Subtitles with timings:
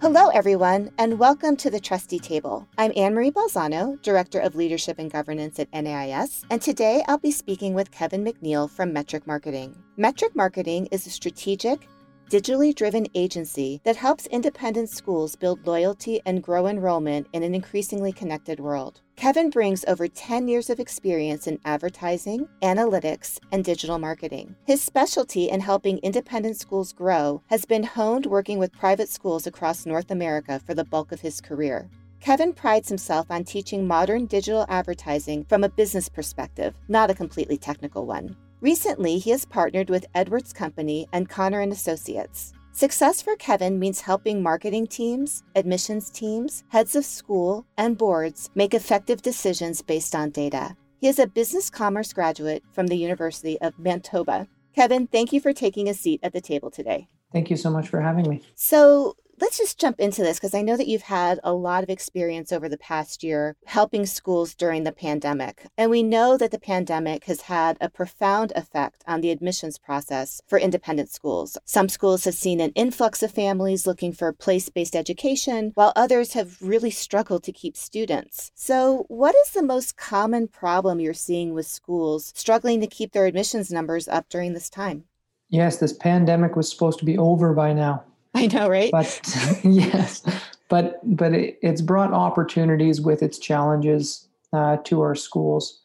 [0.00, 2.66] Hello, everyone, and welcome to the Trustee Table.
[2.78, 7.30] I'm Anne Marie Balzano, Director of Leadership and Governance at NAIS, and today I'll be
[7.30, 9.76] speaking with Kevin McNeil from Metric Marketing.
[9.98, 11.86] Metric Marketing is a strategic,
[12.30, 18.10] digitally driven agency that helps independent schools build loyalty and grow enrollment in an increasingly
[18.10, 19.02] connected world.
[19.20, 24.56] Kevin brings over 10 years of experience in advertising, analytics, and digital marketing.
[24.64, 29.84] His specialty in helping independent schools grow has been honed working with private schools across
[29.84, 31.90] North America for the bulk of his career.
[32.20, 37.58] Kevin prides himself on teaching modern digital advertising from a business perspective, not a completely
[37.58, 38.34] technical one.
[38.62, 42.54] Recently, he has partnered with Edwards Company and Connor and Associates.
[42.72, 48.74] Success for Kevin means helping marketing teams, admissions teams, heads of school, and boards make
[48.74, 50.76] effective decisions based on data.
[51.00, 54.46] He is a business commerce graduate from the University of Manitoba.
[54.74, 57.08] Kevin, thank you for taking a seat at the table today.
[57.32, 58.40] Thank you so much for having me.
[58.54, 61.90] So, let's just jump into this because I know that you've had a lot of
[61.90, 65.66] experience over the past year helping schools during the pandemic.
[65.78, 70.40] And we know that the pandemic has had a profound effect on the admissions process
[70.46, 71.56] for independent schools.
[71.64, 76.34] Some schools have seen an influx of families looking for place based education, while others
[76.34, 78.52] have really struggled to keep students.
[78.54, 83.26] So, what is the most common problem you're seeing with schools struggling to keep their
[83.26, 85.04] admissions numbers up during this time?
[85.48, 88.04] Yes, this pandemic was supposed to be over by now.
[88.34, 88.92] I know, right?
[88.92, 89.20] But
[89.64, 90.22] yes,
[90.68, 95.80] but but it, it's brought opportunities with its challenges uh, to our schools,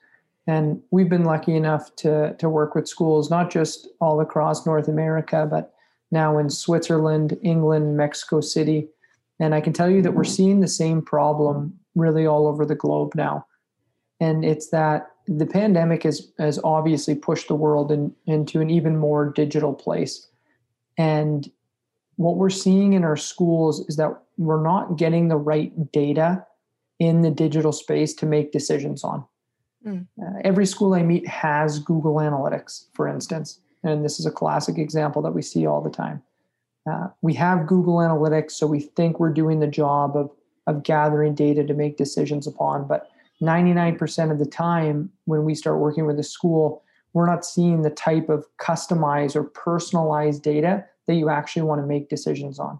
[0.46, 4.88] and we've been lucky enough to to work with schools not just all across North
[4.88, 5.74] America, but
[6.12, 8.88] now in Switzerland, England, Mexico City,
[9.40, 12.76] and I can tell you that we're seeing the same problem really all over the
[12.76, 13.48] globe now,
[14.20, 18.98] and it's that the pandemic has has obviously pushed the world in, into an even
[18.98, 20.28] more digital place,
[20.96, 21.50] and
[22.18, 26.46] what we're seeing in our schools is that we're not getting the right data
[27.00, 29.26] in the digital space to make decisions on.
[29.86, 30.08] Mm.
[30.22, 34.78] Uh, every school I meet has Google Analytics, for instance, and this is a classic
[34.78, 36.24] example that we see all the time.
[36.90, 40.32] Uh, we have Google Analytics, so we think we're doing the job of,
[40.68, 43.10] of gathering data to make decisions upon, but
[43.42, 46.84] 99% of the time when we start working with a school,
[47.14, 51.88] we're not seeing the type of customized or personalized data that you actually want to
[51.88, 52.80] make decisions on.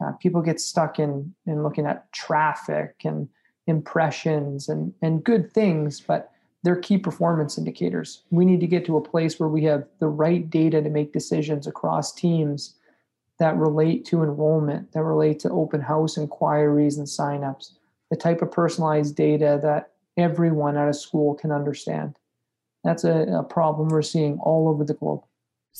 [0.00, 3.28] Uh, people get stuck in in looking at traffic and
[3.66, 6.30] impressions and and good things, but
[6.62, 8.22] they're key performance indicators.
[8.30, 11.12] We need to get to a place where we have the right data to make
[11.12, 12.74] decisions across teams
[13.38, 17.72] that relate to enrollment, that relate to open house inquiries and signups,
[18.10, 22.18] the type of personalized data that everyone at a school can understand.
[22.82, 25.22] That's a, a problem we're seeing all over the globe.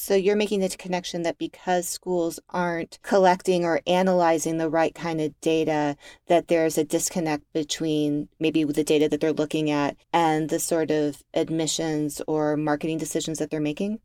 [0.00, 5.20] So you're making the connection that because schools aren't collecting or analyzing the right kind
[5.20, 5.97] of data,
[6.28, 10.92] that there's a disconnect between maybe the data that they're looking at and the sort
[10.92, 13.98] of admissions or marketing decisions that they're making?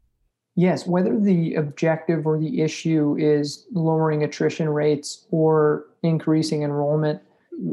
[0.56, 7.22] Yes, whether the objective or the issue is lowering attrition rates or increasing enrollment,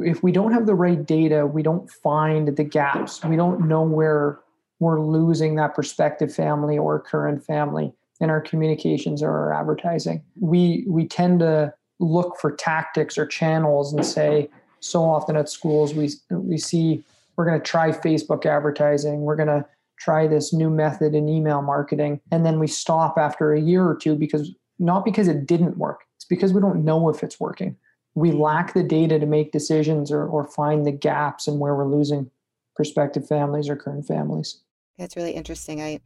[0.01, 3.25] if we don't have the right data, we don't find the gaps.
[3.25, 4.41] We don't know where
[4.79, 10.23] we're losing that prospective family or current family in our communications or our advertising.
[10.39, 14.49] We we tend to look for tactics or channels and say
[14.81, 17.03] so often at schools we we see
[17.37, 19.65] we're going to try Facebook advertising, we're going to
[19.99, 23.97] try this new method in email marketing and then we stop after a year or
[23.97, 26.05] two because not because it didn't work.
[26.17, 27.77] It's because we don't know if it's working.
[28.15, 31.87] We lack the data to make decisions or, or find the gaps and where we're
[31.87, 32.31] losing
[32.75, 34.63] prospective families or current families.
[34.99, 35.81] That's really interesting.
[35.81, 36.01] I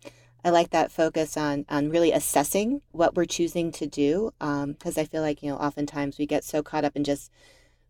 [0.45, 5.03] I like that focus on on really assessing what we're choosing to do because um,
[5.03, 7.31] I feel like you know oftentimes we get so caught up in just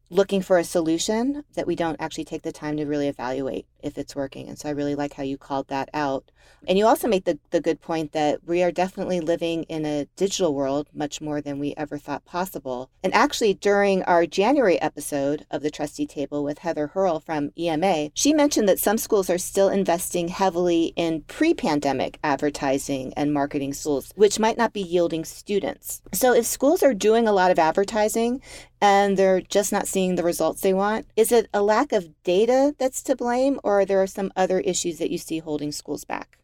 [0.09, 3.99] looking for a solution that we don't actually take the time to really evaluate if
[3.99, 4.49] it's working.
[4.49, 6.31] And so I really like how you called that out.
[6.67, 10.07] And you also make the, the good point that we are definitely living in a
[10.17, 12.91] digital world much more than we ever thought possible.
[13.03, 18.11] And actually, during our January episode of the Trustee Table with Heather Hoerle from EMA,
[18.15, 23.73] she mentioned that some schools are still investing heavily in pre pandemic advertising and marketing
[23.73, 26.01] tools, which might not be yielding students.
[26.13, 28.41] So if schools are doing a lot of advertising
[28.81, 32.75] and they're just not seeing the results they want, is it a lack of data
[32.79, 36.05] that's to blame or are there are some other issues that you see holding schools
[36.05, 36.39] back?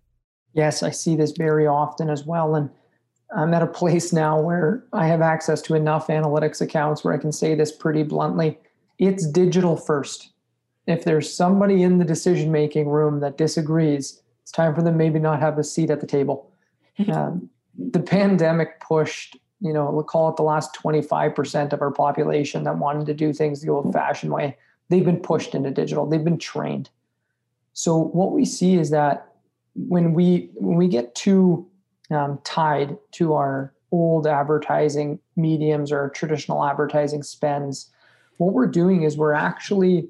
[0.53, 2.55] Yes, I see this very often as well.
[2.55, 2.71] And
[3.37, 7.19] I'm at a place now where I have access to enough analytics accounts where I
[7.19, 8.59] can say this pretty bluntly.
[8.99, 10.31] It's digital first.
[10.87, 15.19] If there's somebody in the decision making room that disagrees, it's time for them maybe
[15.19, 16.51] not have a seat at the table.
[17.13, 17.49] um,
[17.79, 22.79] the pandemic pushed you know, we'll call it the last 25% of our population that
[22.79, 24.57] wanted to do things the old fashioned way,
[24.89, 26.07] they've been pushed into digital.
[26.07, 26.89] They've been trained.
[27.73, 29.27] So what we see is that
[29.75, 31.69] when we when we get too
[32.11, 37.91] um, tied to our old advertising mediums or traditional advertising spends,
[38.39, 40.09] what we're doing is we're actually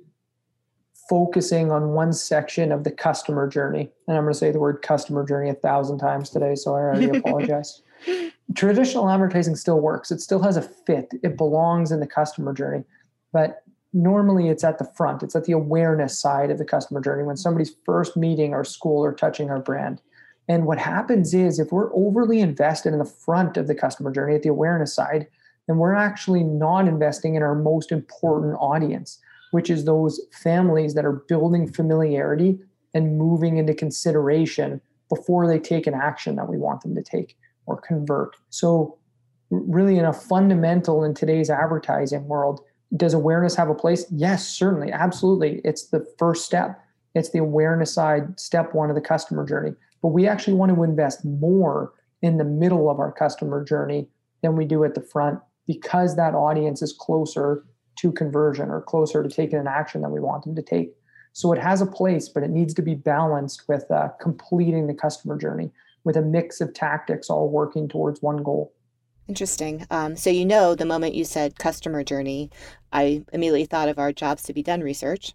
[1.08, 3.90] focusing on one section of the customer journey.
[4.06, 6.78] And I'm going to say the word customer journey a thousand times today, so I
[6.78, 7.82] already apologize.
[8.54, 10.10] Traditional advertising still works.
[10.10, 11.12] It still has a fit.
[11.22, 12.84] It belongs in the customer journey.
[13.32, 17.24] But normally it's at the front, it's at the awareness side of the customer journey
[17.24, 20.00] when somebody's first meeting our school or touching our brand.
[20.48, 24.34] And what happens is if we're overly invested in the front of the customer journey
[24.34, 25.26] at the awareness side,
[25.66, 29.18] then we're actually not investing in our most important audience,
[29.52, 32.58] which is those families that are building familiarity
[32.94, 37.36] and moving into consideration before they take an action that we want them to take
[37.66, 38.36] or convert.
[38.48, 38.98] So,
[39.50, 42.60] really, in a fundamental in today's advertising world,
[42.96, 44.06] does awareness have a place?
[44.10, 45.60] Yes, certainly, absolutely.
[45.64, 46.80] It's the first step.
[47.14, 49.74] It's the awareness side, step one of the customer journey.
[50.02, 51.92] But we actually want to invest more
[52.22, 54.08] in the middle of our customer journey
[54.42, 57.64] than we do at the front because that audience is closer
[57.96, 60.92] to conversion or closer to taking an action that we want them to take.
[61.32, 64.94] So it has a place, but it needs to be balanced with uh, completing the
[64.94, 65.70] customer journey
[66.04, 68.72] with a mix of tactics all working towards one goal.
[69.30, 69.86] Interesting.
[69.92, 72.50] Um, so, you know, the moment you said customer journey,
[72.92, 75.34] I immediately thought of our jobs to be done research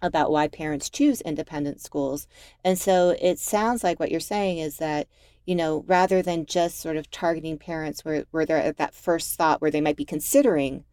[0.00, 2.26] about why parents choose independent schools.
[2.64, 5.08] And so it sounds like what you're saying is that,
[5.44, 9.36] you know, rather than just sort of targeting parents where, where they're at that first
[9.36, 10.84] thought where they might be considering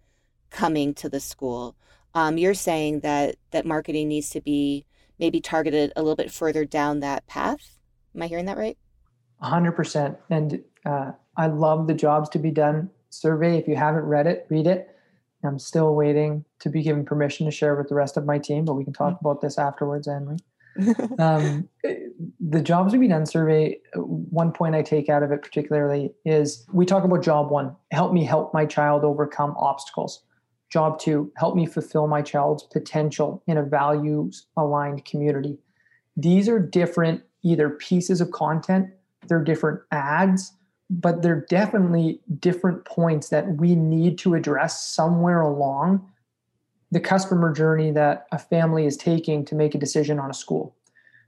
[0.49, 1.77] coming to the school,
[2.13, 4.85] um, you're saying that that marketing needs to be
[5.19, 7.77] maybe targeted a little bit further down that path.
[8.13, 8.77] Am I hearing that right?
[9.41, 10.17] 100%.
[10.29, 13.57] And uh, I love the jobs to be done survey.
[13.57, 14.95] If you haven't read it, read it.
[15.43, 18.65] I'm still waiting to be given permission to share with the rest of my team,
[18.65, 19.25] but we can talk mm-hmm.
[19.25, 20.37] about this afterwards, Henry.
[21.19, 21.67] um,
[22.39, 26.65] the jobs to be done survey, one point I take out of it particularly is
[26.71, 30.23] we talk about job one help me help my child overcome obstacles.
[30.69, 35.57] Job two, help me fulfill my child's potential in a values aligned community.
[36.15, 38.87] These are different either pieces of content,
[39.27, 40.53] they're different ads,
[40.91, 46.05] but they're definitely different points that we need to address somewhere along
[46.91, 50.75] the customer journey that a family is taking to make a decision on a school.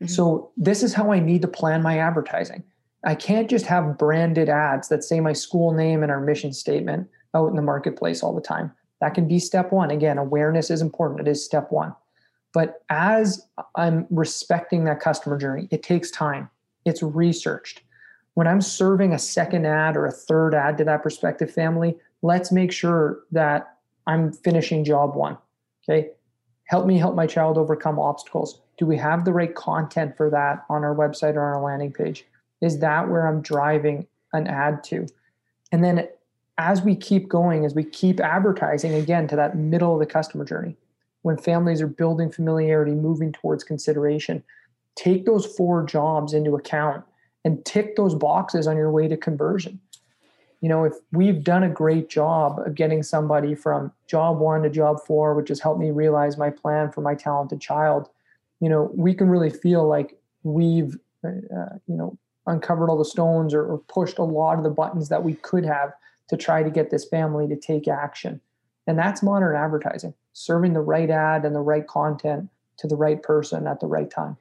[0.01, 0.07] Mm-hmm.
[0.07, 2.63] So, this is how I need to plan my advertising.
[3.05, 7.09] I can't just have branded ads that say my school name and our mission statement
[7.33, 8.71] out in the marketplace all the time.
[8.99, 9.91] That can be step one.
[9.91, 11.95] Again, awareness is important, it is step one.
[12.53, 16.49] But as I'm respecting that customer journey, it takes time,
[16.85, 17.81] it's researched
[18.33, 22.51] when I'm serving a second ad or a third ad to that prospective family, let's
[22.51, 23.77] make sure that
[24.07, 25.37] I'm finishing job one.
[25.83, 26.09] Okay.
[26.65, 28.59] Help me help my child overcome obstacles.
[28.77, 31.91] Do we have the right content for that on our website or on our landing
[31.91, 32.25] page?
[32.61, 35.07] Is that where I'm driving an ad to?
[35.71, 36.07] And then
[36.57, 40.45] as we keep going, as we keep advertising again to that middle of the customer
[40.45, 40.75] journey,
[41.23, 44.43] when families are building familiarity, moving towards consideration,
[44.95, 47.03] take those four jobs into account
[47.43, 49.79] and tick those boxes on your way to conversion.
[50.61, 54.69] You know, if we've done a great job of getting somebody from job one to
[54.69, 58.07] job four, which has helped me realize my plan for my talented child,
[58.61, 63.53] you know, we can really feel like we've, uh, you know, uncovered all the stones
[63.53, 65.93] or, or pushed a lot of the buttons that we could have
[66.29, 68.39] to try to get this family to take action.
[68.87, 73.21] And that's modern advertising, serving the right ad and the right content to the right
[73.21, 74.37] person at the right time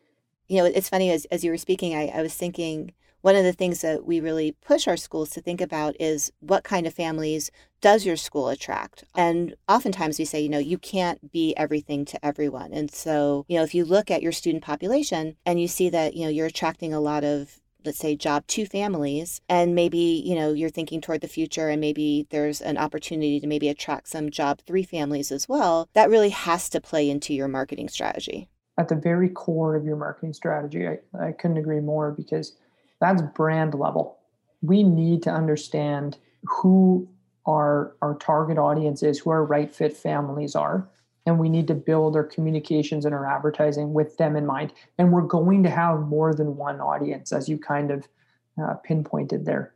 [0.52, 2.92] you know, it's funny as, as you were speaking, I, I was thinking
[3.22, 6.62] one of the things that we really push our schools to think about is what
[6.62, 9.04] kind of families does your school attract?
[9.14, 12.74] And oftentimes we say, you know, you can't be everything to everyone.
[12.74, 16.14] And so, you know, if you look at your student population and you see that,
[16.14, 20.36] you know, you're attracting a lot of let's say job two families and maybe you
[20.36, 24.30] know you're thinking toward the future and maybe there's an opportunity to maybe attract some
[24.30, 28.48] job three families as well that really has to play into your marketing strategy
[28.78, 30.86] at the very core of your marketing strategy.
[30.88, 32.56] I, I couldn't agree more because
[33.00, 34.18] that's brand level.
[34.62, 37.08] We need to understand who
[37.46, 40.88] our our target audience is, who our right fit families are,
[41.26, 44.72] and we need to build our communications and our advertising with them in mind.
[44.98, 48.08] And we're going to have more than one audience, as you kind of
[48.62, 49.74] uh, pinpointed there.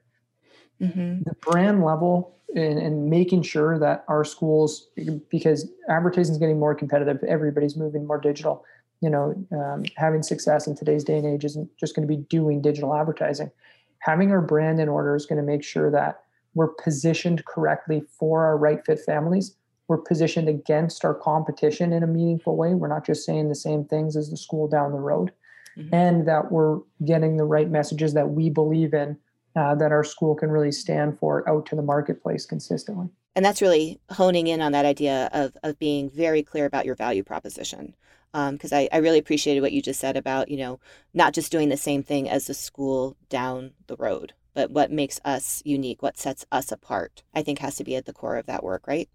[0.80, 1.22] Mm-hmm.
[1.24, 4.88] The brand level and, and, making sure that our schools,
[5.30, 8.62] because advertising is getting more competitive, everybody's moving more digital
[9.00, 12.22] you know, um, having success in today's day and age isn't just going to be
[12.24, 13.50] doing digital advertising.
[13.98, 16.22] Having our brand in order is going to make sure that
[16.54, 19.56] we're positioned correctly for our right fit families.
[19.88, 22.74] We're positioned against our competition in a meaningful way.
[22.74, 25.32] We're not just saying the same things as the school down the road,
[25.76, 25.94] mm-hmm.
[25.94, 29.16] and that we're getting the right messages that we believe in
[29.54, 33.08] uh, that our school can really stand for out to the marketplace consistently.
[33.34, 36.94] And that's really honing in on that idea of, of being very clear about your
[36.94, 37.94] value proposition.
[38.36, 40.78] Because um, I, I really appreciated what you just said about, you know,
[41.14, 45.18] not just doing the same thing as the school down the road, but what makes
[45.24, 48.44] us unique, what sets us apart, I think has to be at the core of
[48.44, 49.08] that work, right?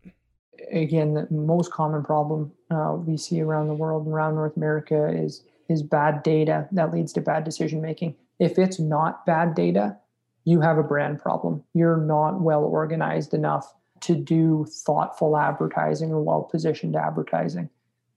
[0.72, 5.44] Again, the most common problem uh, we see around the world, around North America, is
[5.70, 8.16] is bad data that leads to bad decision making.
[8.40, 9.98] If it's not bad data,
[10.44, 11.64] you have a brand problem.
[11.74, 17.70] You're not well organized enough to do thoughtful advertising or well positioned advertising.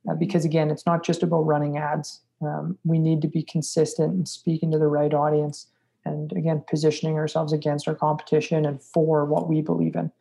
[0.08, 2.20] Uh, because again, it's not just about running ads.
[2.42, 5.68] Um, we need to be consistent and speaking to the right audience.
[6.04, 10.12] And again, positioning ourselves against our competition and for what we believe in.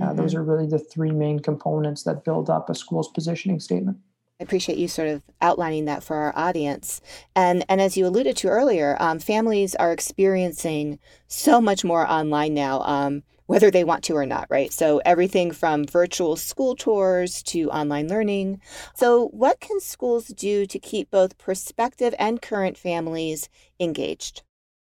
[0.00, 0.16] Uh, mm-hmm.
[0.16, 3.98] Those are really the three main components that build up a school's positioning statement.
[4.40, 7.00] I appreciate you sort of outlining that for our audience.
[7.34, 12.54] And and as you alluded to earlier, um, families are experiencing so much more online
[12.54, 14.72] now, um, whether they want to or not, right?
[14.72, 18.60] So everything from virtual school tours to online learning.
[18.94, 23.48] So what can schools do to keep both prospective and current families
[23.80, 24.42] engaged?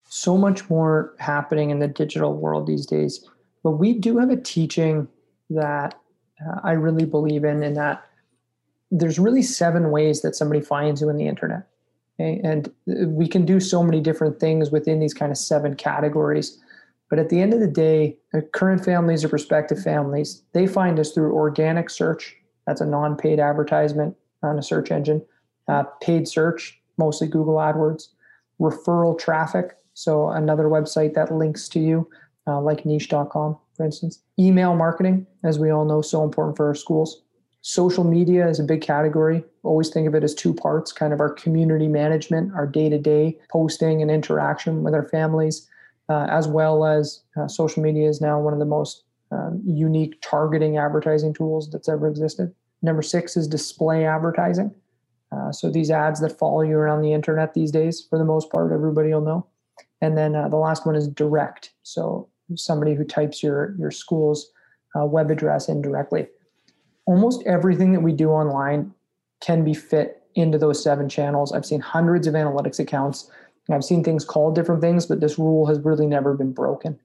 [0.08, 3.24] So much more happening in the digital world these days,
[3.62, 5.06] but we do have a teaching
[5.50, 5.94] that
[6.44, 8.04] uh, I really believe in, in that
[8.90, 11.68] there's really seven ways that somebody finds you in the internet.
[12.18, 12.40] Okay?
[12.42, 16.58] And we can do so many different things within these kind of seven categories.
[17.10, 18.16] But at the end of the day,
[18.52, 22.36] current families or prospective families, they find us through organic search.
[22.66, 25.24] That's a non paid advertisement on a search engine,
[25.68, 28.08] uh, paid search, mostly Google AdWords,
[28.60, 29.76] referral traffic.
[29.94, 32.08] So another website that links to you,
[32.46, 34.22] uh, like niche.com, for instance.
[34.38, 37.22] Email marketing, as we all know, so important for our schools.
[37.62, 39.42] Social media is a big category.
[39.64, 42.98] Always think of it as two parts kind of our community management, our day to
[42.98, 45.68] day posting and interaction with our families,
[46.08, 50.18] uh, as well as uh, social media is now one of the most um, unique
[50.22, 52.54] targeting advertising tools that's ever existed.
[52.82, 54.74] Number six is display advertising.
[55.30, 58.50] Uh, so these ads that follow you around the internet these days, for the most
[58.50, 59.46] part, everybody will know.
[60.00, 61.72] And then uh, the last one is direct.
[61.82, 64.50] So somebody who types your your school's
[64.98, 66.28] uh, web address in directly
[67.08, 68.92] almost everything that we do online
[69.40, 71.52] can be fit into those seven channels.
[71.52, 73.30] I've seen hundreds of analytics accounts.
[73.70, 76.98] I've seen things called different things, but this rule has really never been broken.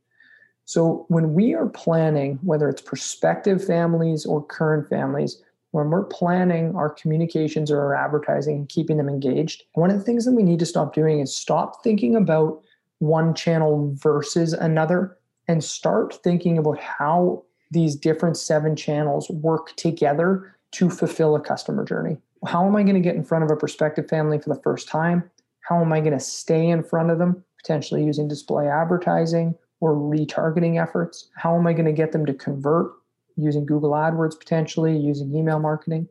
[0.65, 5.41] So when we are planning, whether it's prospective families or current families,
[5.71, 10.03] when we're planning our communications or our advertising and keeping them engaged, one of the
[10.03, 12.61] things that we need to stop doing is stop thinking about
[12.99, 15.17] one channel versus another
[15.47, 21.83] and start thinking about how these different seven channels work together to fulfill a customer
[21.83, 22.17] journey.
[22.45, 24.87] How am I going to get in front of a prospective family for the first
[24.87, 25.29] time?
[25.63, 29.95] How am I going to stay in front of them, potentially using display advertising or
[29.95, 31.29] retargeting efforts?
[31.35, 32.91] How am I going to get them to convert
[33.35, 36.07] using Google AdWords, potentially using email marketing?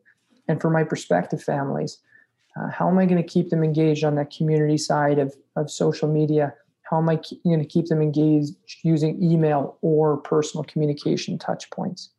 [0.47, 1.99] And for my prospective families,
[2.57, 5.71] uh, how am I going to keep them engaged on that community side of, of
[5.71, 6.53] social media
[6.93, 12.11] how am I going to keep them engaged using email or personal communication touch points?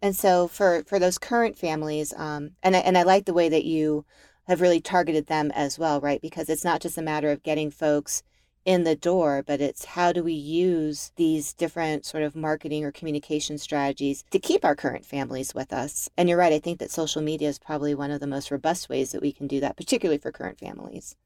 [0.00, 3.50] And so for for those current families, um, and I, and I like the way
[3.50, 4.06] that you
[4.48, 6.20] have really targeted them as well, right?
[6.20, 8.22] Because it's not just a matter of getting folks
[8.64, 12.92] in the door, but it's how do we use these different sort of marketing or
[12.92, 16.08] communication strategies to keep our current families with us.
[16.16, 18.88] And you're right, I think that social media is probably one of the most robust
[18.88, 21.16] ways that we can do that, particularly for current families.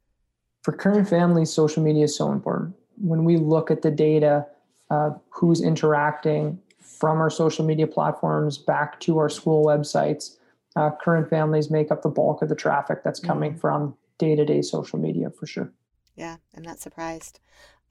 [0.63, 4.47] For current families, social media is so important when we look at the data
[4.91, 10.36] of who's interacting from our social media platforms back to our school websites,
[10.77, 13.61] uh, current families make up the bulk of the traffic that's coming mm.
[13.61, 15.73] from day to day social media for sure.
[16.15, 17.41] Yeah, I'm not surprised.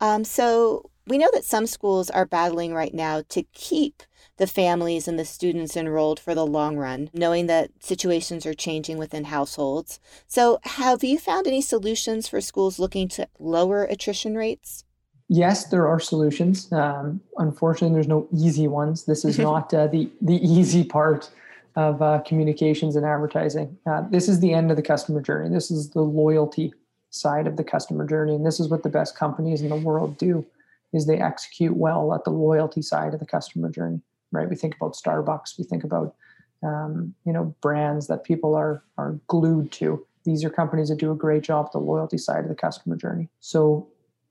[0.02, 4.04] Um, so we know that some schools are battling right now to keep
[4.38, 8.98] the families and the students enrolled for the long run, knowing that situations are changing
[8.98, 10.00] within households.
[10.28, 14.84] So, have you found any solutions for schools looking to lower attrition rates?
[15.28, 16.72] yes, there are solutions.
[16.72, 19.06] Um, unfortunately, there's no easy ones.
[19.06, 21.30] This is not uh, the the easy part
[21.76, 23.78] of uh, communications and advertising.
[23.86, 25.50] Uh, this is the end of the customer journey.
[25.50, 26.74] This is the loyalty
[27.10, 30.18] side of the customer journey, and this is what the best companies in the world
[30.18, 30.46] do:
[30.94, 34.02] is they execute well at the loyalty side of the customer journey.
[34.32, 34.50] Right?
[34.50, 35.58] We think about Starbucks.
[35.58, 36.16] We think about
[36.64, 40.06] um, you know brands that people are are glued to.
[40.24, 42.96] These are companies that do a great job at the loyalty side of the customer
[42.96, 43.30] journey.
[43.42, 43.88] So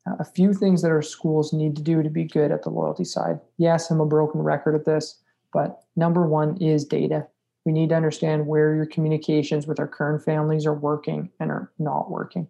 [0.06, 2.70] uh, a few things that our schools need to do to be good at the
[2.70, 3.38] loyalty side.
[3.58, 5.20] Yes, I'm a broken record at this,
[5.52, 7.26] but number one is data.
[7.64, 11.72] We need to understand where your communications with our current families are working and are
[11.78, 12.46] not working.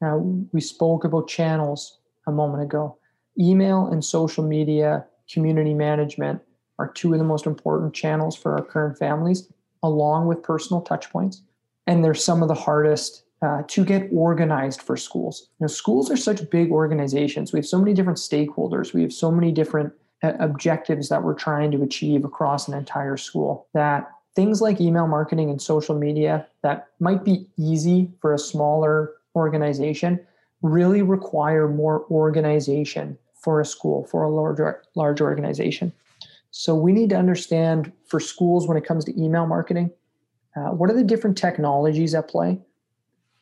[0.00, 0.18] Now,
[0.52, 2.98] we spoke about channels a moment ago.
[3.38, 6.42] Email and social media community management
[6.78, 9.50] are two of the most important channels for our current families,
[9.82, 11.42] along with personal touch points.
[11.86, 15.48] And they're some of the hardest uh, to get organized for schools.
[15.60, 17.52] Know, schools are such big organizations.
[17.52, 18.92] We have so many different stakeholders.
[18.92, 23.16] We have so many different uh, objectives that we're trying to achieve across an entire
[23.16, 28.38] school that things like email marketing and social media that might be easy for a
[28.38, 30.20] smaller organization
[30.62, 34.58] really require more organization for a school, for a large,
[34.94, 35.92] large organization.
[36.50, 39.90] So we need to understand for schools when it comes to email marketing,
[40.56, 42.60] uh, what are the different technologies at play?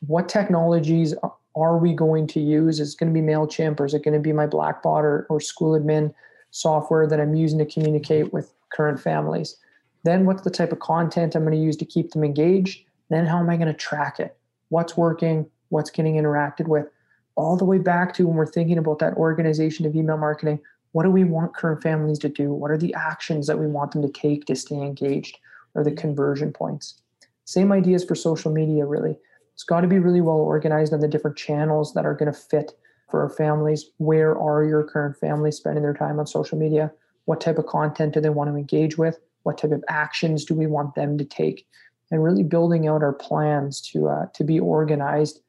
[0.07, 1.15] what technologies
[1.55, 2.81] are we going to use?
[2.81, 5.27] Is it going to be MailChimp or is it going to be my Blackbaud or,
[5.29, 6.13] or school admin
[6.51, 9.57] software that I'm using to communicate with current families?
[10.05, 12.85] Then what's the type of content I'm going to use to keep them engaged?
[13.11, 14.37] Then how am I going to track it?
[14.69, 15.47] What's working?
[15.69, 16.87] What's getting interacted with?
[17.35, 20.61] All the way back to when we're thinking about that organization of email marketing,
[20.93, 22.53] what do we want current families to do?
[22.53, 25.39] What are the actions that we want them to take to stay engaged
[25.75, 27.01] or the conversion points?
[27.45, 29.19] Same ideas for social media, really.
[29.55, 32.39] It's got to be really well organized on the different channels that are going to
[32.39, 32.73] fit
[33.11, 33.91] for our families.
[33.99, 36.93] Where are your current families spending their time on social media?
[37.25, 39.19] What type of content do they want to engage with?
[39.43, 41.67] What type of actions do we want them to take?
[42.11, 45.41] And really building out our plans to uh, to be organized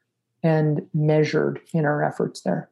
[0.43, 2.69] and measured in our efforts there.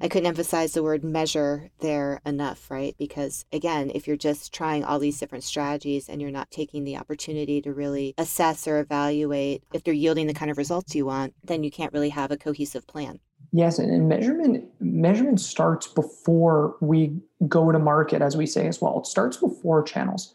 [0.00, 2.94] I couldn't emphasize the word measure there enough, right?
[2.98, 6.96] Because again, if you're just trying all these different strategies and you're not taking the
[6.96, 11.34] opportunity to really assess or evaluate if they're yielding the kind of results you want,
[11.44, 13.20] then you can't really have a cohesive plan.
[13.52, 17.16] Yes, and measurement measurement starts before we
[17.46, 18.98] go to market, as we say as well.
[18.98, 20.34] It starts before channels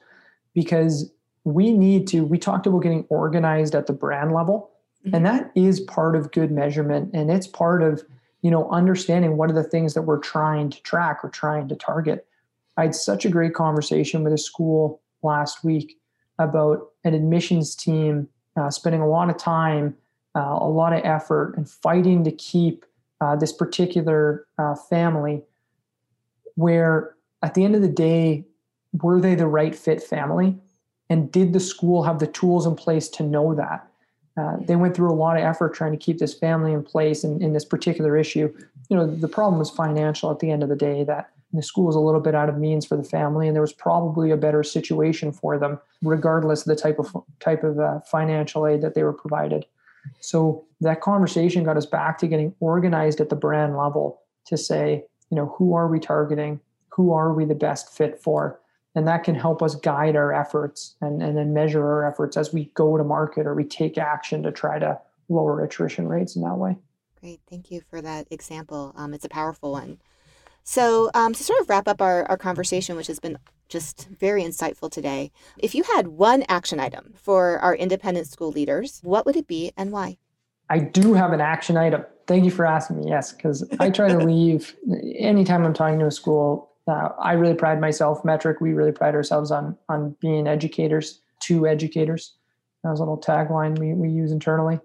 [0.60, 1.12] because
[1.44, 2.26] we need to.
[2.26, 4.72] We talked about getting organized at the brand level,
[5.06, 5.16] mm-hmm.
[5.16, 8.04] and that is part of good measurement, and it's part of
[8.42, 11.76] you know, understanding what are the things that we're trying to track or trying to
[11.76, 12.26] target.
[12.78, 15.98] I had such a great conversation with a school last week
[16.38, 19.96] about an admissions team uh, spending a lot of time,
[20.36, 22.86] uh, a lot of effort, and fighting to keep
[23.20, 25.44] uh, this particular uh, family.
[26.56, 28.46] Where at the end of the day,
[28.94, 30.58] were they the right fit family?
[31.10, 33.88] And did the school have the tools in place to know that?
[34.38, 37.24] Uh, they went through a lot of effort trying to keep this family in place
[37.24, 38.54] and in this particular issue.
[38.90, 41.86] You know, the problem was financial at the end of the day that the school
[41.86, 44.38] was a little bit out of means for the family and there was probably a
[44.38, 48.94] better situation for them regardless of the type of type of uh, financial aid that
[48.94, 49.66] they were provided
[50.20, 55.04] so that conversation got us back to getting organized at the brand level to say
[55.30, 58.60] you know who are we targeting who are we the best fit for
[58.96, 62.54] and that can help us guide our efforts and, and then measure our efforts as
[62.54, 65.00] we go to market or we take action to try to
[65.30, 66.76] lower attrition rates in that way.
[67.20, 67.42] Great.
[67.50, 68.94] Thank you for that example.
[68.96, 70.00] Um, it's a powerful one.
[70.64, 74.44] So um, to sort of wrap up our, our conversation which has been just very
[74.44, 79.36] insightful today if you had one action item for our independent school leaders what would
[79.36, 80.18] it be and why?
[80.72, 82.06] I do have an action item.
[82.28, 83.10] Thank you for asking me.
[83.10, 84.76] Yes because i try to leave
[85.16, 88.60] anytime i'm talking to a school uh, I really pride myself, Metric.
[88.60, 92.34] We really pride ourselves on on being educators to educators.
[92.84, 94.80] That was a little tagline we, we use internally.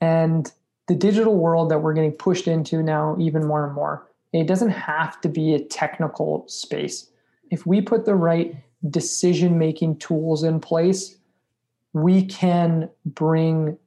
[0.00, 0.50] And
[0.86, 4.70] the digital world that we're getting pushed into now, even more and more, it doesn't
[4.70, 7.10] have to be a technical space.
[7.50, 8.56] If we put the right
[8.90, 11.16] decision making tools in place,
[11.92, 13.78] we can bring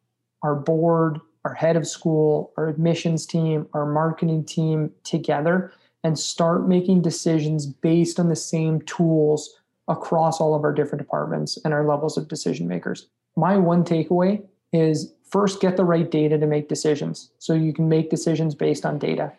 [0.43, 5.71] our board, our head of school, our admissions team, our marketing team together
[6.03, 11.57] and start making decisions based on the same tools across all of our different departments
[11.63, 13.07] and our levels of decision makers.
[13.35, 17.87] My one takeaway is first get the right data to make decisions so you can
[17.87, 19.31] make decisions based on data.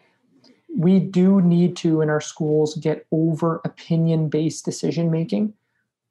[0.75, 5.53] We do need to, in our schools, get over opinion based decision making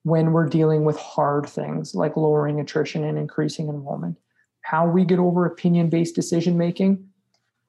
[0.03, 4.17] when we're dealing with hard things like lowering attrition and increasing enrollment.
[4.61, 7.07] How we get over opinion based decision making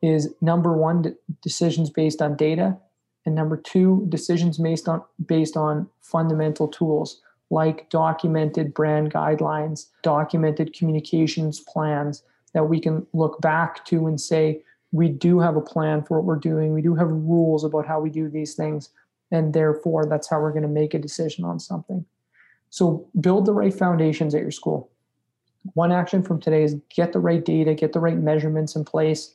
[0.03, 2.77] is number one decisions based on data
[3.25, 10.75] and number two decisions based on based on fundamental tools like documented brand guidelines documented
[10.75, 14.63] communications plans that we can look back to and say
[14.93, 16.75] we do have a plan for what we're doing.
[16.75, 18.91] We do have rules about how we do these things
[19.31, 22.05] and therefore that's how we're going to make a decision on something.
[22.69, 24.91] So build the right foundations at your school.
[25.75, 29.35] One action from today is get the right data get the right measurements in place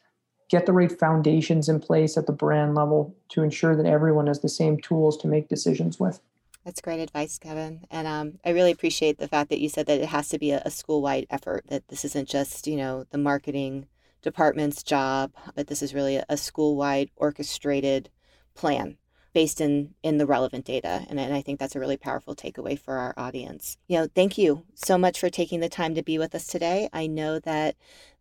[0.49, 4.41] get the right foundations in place at the brand level to ensure that everyone has
[4.41, 6.19] the same tools to make decisions with.
[6.63, 7.85] That's great advice, Kevin.
[7.89, 10.51] And um, I really appreciate the fact that you said that it has to be
[10.51, 13.87] a, a school wide effort, that this isn't just, you know, the marketing
[14.21, 18.09] department's job, but this is really a, a school wide orchestrated
[18.53, 18.97] plan
[19.33, 22.79] based in in the relevant data and, and i think that's a really powerful takeaway
[22.79, 26.17] for our audience you know thank you so much for taking the time to be
[26.17, 27.75] with us today i know that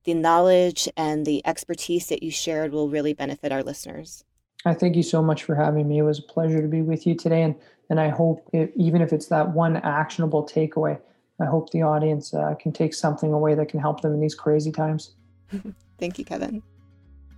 [0.07, 4.25] the knowledge and the expertise that you shared will really benefit our listeners.
[4.65, 5.99] I thank you so much for having me.
[5.99, 7.55] It was a pleasure to be with you today and
[7.91, 10.99] and i hope it, even if it's that one actionable takeaway
[11.41, 14.35] i hope the audience uh, can take something away that can help them in these
[14.35, 15.15] crazy times.
[15.99, 16.63] Thank you kevin.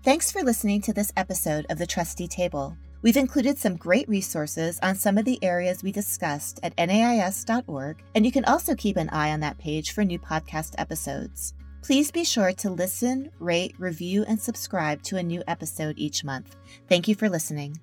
[0.05, 2.77] Thanks for listening to this episode of the trustee table.
[3.03, 8.27] We've included some great resources on some of the areas we discussed at NAIS.org, and
[8.27, 11.55] you can also keep an eye on that page for new podcast episodes.
[11.83, 16.57] Please be sure to listen, rate, review, and subscribe to a new episode each month.
[16.89, 17.79] Thank you for listening.